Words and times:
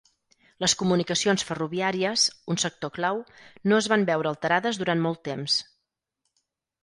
Les 0.63 0.73
comunicacions 0.77 1.43
ferroviàries, 1.49 2.23
un 2.53 2.59
sector 2.63 2.91
clau, 2.95 3.21
no 3.71 3.79
es 3.81 3.89
van 3.93 4.05
veure 4.11 4.31
alterades 4.33 4.79
durant 4.85 5.03
molt 5.07 5.21
temps. 5.29 5.59